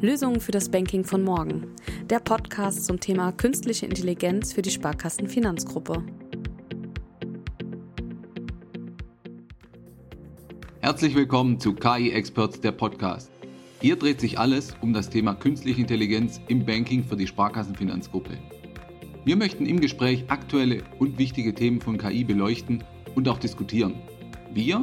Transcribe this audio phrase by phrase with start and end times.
[0.00, 1.74] Lösungen für das Banking von morgen.
[2.08, 6.04] Der Podcast zum Thema künstliche Intelligenz für die Sparkassenfinanzgruppe.
[10.80, 13.32] Herzlich willkommen zu KI Experts, der Podcast.
[13.80, 18.38] Hier dreht sich alles um das Thema künstliche Intelligenz im Banking für die Sparkassenfinanzgruppe.
[19.24, 22.84] Wir möchten im Gespräch aktuelle und wichtige Themen von KI beleuchten
[23.16, 23.94] und auch diskutieren.
[24.54, 24.82] Wir,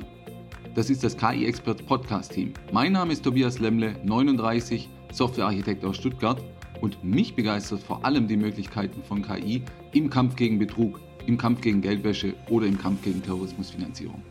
[0.76, 2.52] das ist das KI Experts Podcast Team.
[2.74, 6.44] Mein Name ist Tobias Lemmle, 39, Softwarearchitekt aus Stuttgart
[6.82, 11.62] und mich begeistert vor allem die Möglichkeiten von KI im Kampf gegen Betrug, im Kampf
[11.62, 14.22] gegen Geldwäsche oder im Kampf gegen Terrorismusfinanzierung.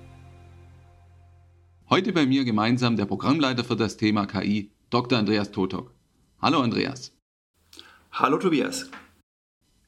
[1.89, 5.19] Heute bei mir gemeinsam der Programmleiter für das Thema KI, Dr.
[5.19, 5.93] Andreas Totok.
[6.41, 7.13] Hallo Andreas.
[8.13, 8.91] Hallo Tobias.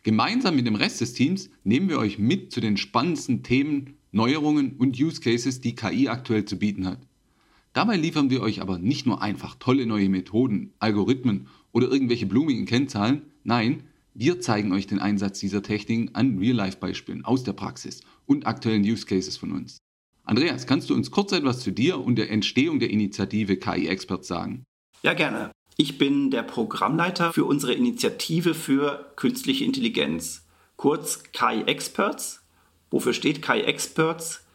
[0.03, 4.77] Gemeinsam mit dem Rest des Teams nehmen wir euch mit zu den spannendsten Themen, Neuerungen
[4.77, 7.01] und Use Cases, die KI aktuell zu bieten hat.
[7.77, 12.65] Dabei liefern wir euch aber nicht nur einfach tolle neue Methoden, Algorithmen oder irgendwelche blumigen
[12.65, 13.82] Kennzahlen, nein,
[14.15, 19.04] wir zeigen euch den Einsatz dieser Techniken an Real-Life-Beispielen aus der Praxis und aktuellen Use
[19.04, 19.77] Cases von uns.
[20.24, 24.27] Andreas, kannst du uns kurz etwas zu dir und der Entstehung der Initiative KI Experts
[24.27, 24.65] sagen?
[25.02, 25.51] Ja, gerne.
[25.77, 32.41] Ich bin der Programmleiter für unsere Initiative für künstliche Intelligenz, kurz KI Experts.
[32.91, 34.47] Wofür steht KI Experts?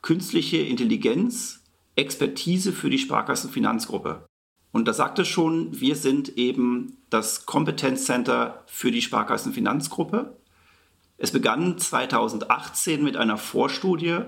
[0.00, 1.61] Künstliche Intelligenz,
[1.96, 4.26] Expertise für die Sparkassenfinanzgruppe.
[4.72, 10.36] Und da sagt es schon, wir sind eben das Kompetenzcenter für die Sparkassenfinanzgruppe.
[11.18, 14.20] Es begann 2018 mit einer Vorstudie.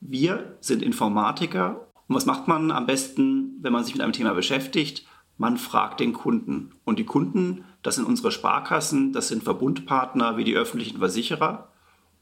[0.00, 1.88] Wir sind Informatiker.
[2.06, 5.06] Und was macht man am besten, wenn man sich mit einem Thema beschäftigt?
[5.38, 6.72] man fragt den Kunden.
[6.84, 11.68] Und die Kunden, das sind unsere Sparkassen, das sind Verbundpartner wie die öffentlichen Versicherer.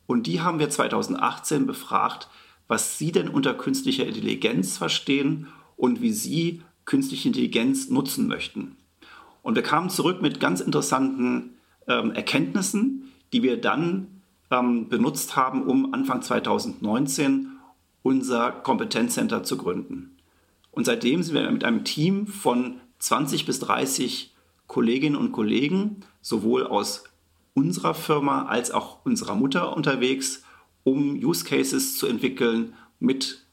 [0.06, 2.28] Und die haben wir 2018 befragt,
[2.68, 8.76] was sie denn unter künstlicher Intelligenz verstehen und wie sie künstliche Intelligenz nutzen möchten.
[9.42, 11.54] Und wir kamen zurück mit ganz interessanten
[11.86, 17.52] ähm, Erkenntnissen, die wir dann ähm, benutzt haben, um Anfang 2019
[18.02, 20.16] unser Kompetenzcenter zu gründen.
[20.70, 24.34] Und seitdem sind wir mit einem Team von 20 bis 30
[24.66, 27.04] Kolleginnen und Kollegen, sowohl aus
[27.54, 30.42] unserer Firma als auch unserer Mutter unterwegs,
[30.84, 33.44] um Use Cases zu entwickeln, mit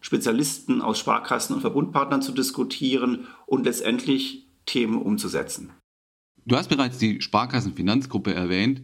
[0.00, 5.70] Spezialisten aus Sparkassen und Verbundpartnern zu diskutieren und letztendlich Themen umzusetzen.
[6.44, 8.82] Du hast bereits die Sparkassenfinanzgruppe erwähnt.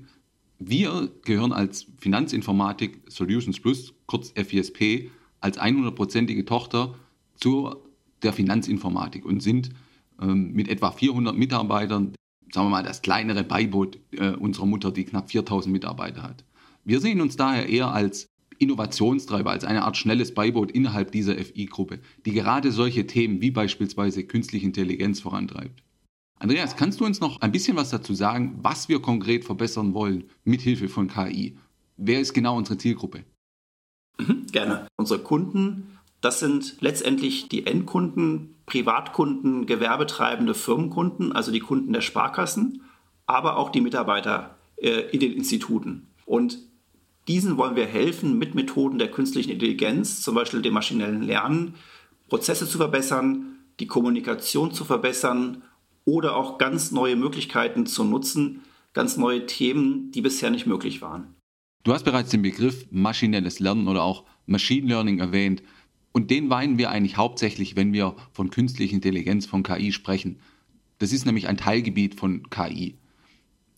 [0.59, 5.11] Wir gehören als Finanzinformatik Solutions Plus, kurz FISP,
[5.41, 6.95] als 100%ige Tochter
[7.37, 7.77] zu
[8.23, 9.71] der Finanzinformatik und sind
[10.21, 12.15] ähm, mit etwa 400 Mitarbeitern,
[12.53, 16.45] sagen wir mal, das kleinere Beiboot äh, unserer Mutter, die knapp 4000 Mitarbeiter hat.
[16.85, 18.29] Wir sehen uns daher eher als
[18.59, 24.25] Innovationstreiber, als eine Art schnelles Beiboot innerhalb dieser FI-Gruppe, die gerade solche Themen wie beispielsweise
[24.25, 25.83] künstliche Intelligenz vorantreibt.
[26.39, 30.25] Andreas, kannst du uns noch ein bisschen was dazu sagen, was wir konkret verbessern wollen
[30.45, 31.57] mit Hilfe von KI?
[31.97, 33.25] Wer ist genau unsere Zielgruppe?
[34.19, 34.87] Mhm, gerne.
[34.97, 42.83] Unsere Kunden das sind letztendlich die Endkunden, Privatkunden, gewerbetreibende Firmenkunden, also die Kunden der Sparkassen,
[43.27, 46.07] aber auch die Mitarbeiter äh, in den Instituten.
[46.25, 46.59] Und
[47.29, 51.75] diesen wollen wir helfen, mit Methoden der künstlichen Intelligenz, zum Beispiel dem maschinellen Lernen,
[52.29, 55.63] Prozesse zu verbessern, die Kommunikation zu verbessern
[56.05, 58.63] oder auch ganz neue Möglichkeiten zu nutzen,
[58.93, 61.35] ganz neue Themen, die bisher nicht möglich waren.
[61.85, 65.63] Du hast bereits den Begriff maschinelles Lernen oder auch Machine Learning erwähnt.
[66.13, 70.39] Und den weinen wir eigentlich hauptsächlich, wenn wir von künstlicher Intelligenz, von KI sprechen.
[70.99, 72.97] Das ist nämlich ein Teilgebiet von KI.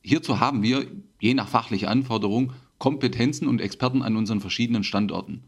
[0.02, 0.86] Hierzu haben wir,
[1.20, 2.52] je nach fachlicher Anforderung,
[2.84, 5.44] Kompetenzen und Experten an unseren verschiedenen Standorten.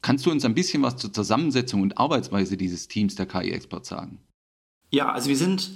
[0.00, 4.20] Kannst du uns ein bisschen was zur Zusammensetzung und Arbeitsweise dieses Teams der KI-Experts sagen?
[4.92, 5.72] Ja, also wir sind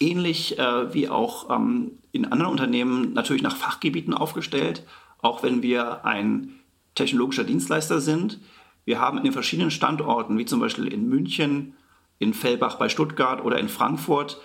[0.00, 4.86] ähnlich äh, wie auch ähm, in anderen Unternehmen natürlich nach Fachgebieten aufgestellt,
[5.18, 6.54] auch wenn wir ein
[6.94, 8.40] technologischer Dienstleister sind.
[8.86, 11.74] Wir haben in den verschiedenen Standorten, wie zum Beispiel in München,
[12.18, 14.40] in Fellbach bei Stuttgart oder in Frankfurt,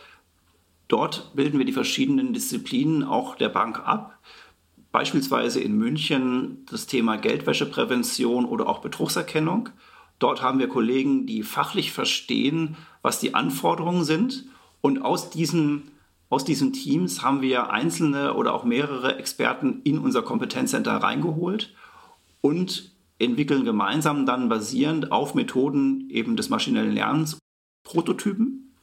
[0.90, 4.20] dort bilden wir die verschiedenen Disziplinen auch der Bank ab.
[4.96, 9.68] Beispielsweise in München das Thema Geldwäscheprävention oder auch Betrugserkennung.
[10.20, 14.46] Dort haben wir Kollegen, die fachlich verstehen, was die Anforderungen sind.
[14.80, 15.92] Und aus diesen,
[16.30, 21.76] aus diesen Teams haben wir einzelne oder auch mehrere Experten in unser Kompetenzcenter reingeholt.
[22.40, 27.38] Und entwickeln gemeinsam dann basierend auf Methoden eben des maschinellen Lernens
[27.84, 28.74] Prototypen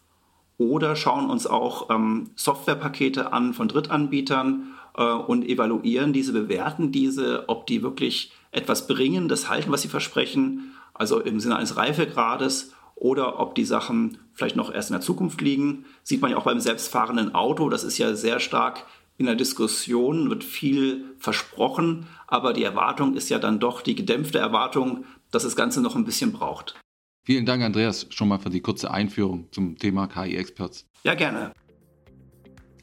[0.59, 7.67] oder schauen uns auch ähm, Softwarepakete an von Drittanbietern und evaluieren diese, bewerten diese, ob
[7.67, 13.41] die wirklich etwas bringen, das halten, was sie versprechen, also im Sinne eines Reifegrades oder
[13.41, 15.87] ob die Sachen vielleicht noch erst in der Zukunft liegen.
[16.03, 18.87] Sieht man ja auch beim selbstfahrenden Auto, das ist ja sehr stark
[19.19, 24.39] in der Diskussion, wird viel versprochen, aber die Erwartung ist ja dann doch die gedämpfte
[24.39, 26.79] Erwartung, dass das Ganze noch ein bisschen braucht.
[27.25, 30.87] Vielen Dank, Andreas, schon mal für die kurze Einführung zum Thema KI-Experts.
[31.05, 31.53] Ja, gerne.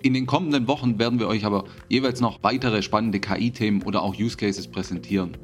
[0.01, 4.17] In den kommenden Wochen werden wir euch aber jeweils noch weitere spannende KI-Themen oder auch
[4.17, 5.35] Use Cases präsentieren.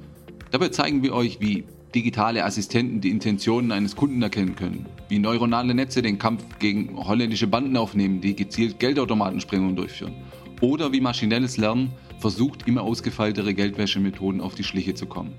[0.52, 5.74] Dabei zeigen wir euch, wie digitale Assistenten die Intentionen eines Kunden erkennen können, wie neuronale
[5.74, 10.14] Netze den Kampf gegen holländische Banden aufnehmen, die gezielt Geldautomatensprengungen durchführen,
[10.62, 15.34] oder wie maschinelles Lernen versucht, immer ausgefeiltere Geldwäschemethoden auf die Schliche zu kommen.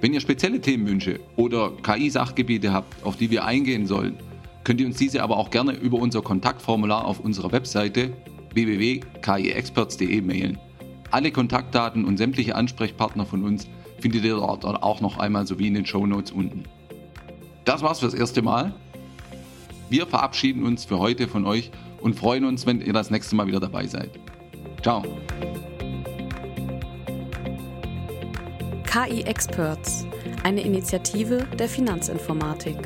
[0.00, 4.16] Wenn ihr spezielle Themenwünsche oder KI-Sachgebiete habt, auf die wir eingehen sollen,
[4.64, 8.12] könnt ihr uns diese aber auch gerne über unser Kontaktformular auf unserer Webseite
[8.52, 10.58] www.kiexperts.de mailen.
[11.10, 13.68] Alle Kontaktdaten und sämtliche Ansprechpartner von uns
[14.00, 16.64] findet ihr dort auch noch einmal sowie in den Show Notes unten.
[17.64, 18.74] Das war's fürs erste Mal.
[19.90, 21.70] Wir verabschieden uns für heute von euch
[22.00, 24.10] und freuen uns, wenn ihr das nächste Mal wieder dabei seid.
[24.82, 25.02] Ciao.
[28.84, 30.06] KI Experts,
[30.42, 32.76] eine Initiative der Finanzinformatik.